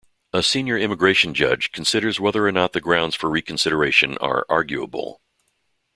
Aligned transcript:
A 0.33 0.41
Senior 0.41 0.79
Immigration 0.79 1.35
Judge 1.35 1.71
considers 1.71 2.19
whether 2.19 2.47
or 2.47 2.51
not 2.51 2.73
the 2.73 2.81
grounds 2.81 3.13
for 3.13 3.29
reconsideration 3.29 4.17
are 4.17 4.47
"arguable". 4.49 5.21